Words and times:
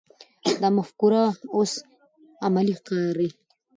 دا 0.61 0.69
مفکوره 0.77 1.23
اوس 1.55 1.71
عملي 2.45 2.73
ښکاري. 2.79 3.29